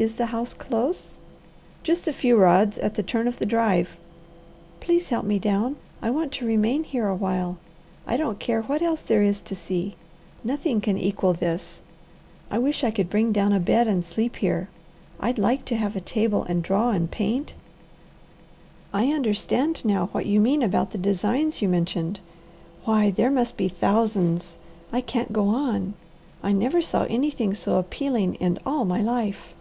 [0.00, 1.18] "Is the house close?"
[1.82, 3.98] "Just a few rods, at the turn of the drive."
[4.80, 5.76] "Please help me down.
[6.00, 7.58] I want to remain here a while.
[8.06, 9.96] I don't care what else there is to see.
[10.42, 11.82] Nothing can equal this.
[12.50, 14.70] I wish I could bring down a bed and sleep here.
[15.20, 17.52] I'd like to have a table, and draw and paint.
[18.94, 22.20] I understand now what you mean about the designs you mentioned.
[22.84, 24.56] Why, there must be thousands!
[24.94, 25.92] I can't go on.
[26.42, 29.52] I never saw anything so appealing in all my life."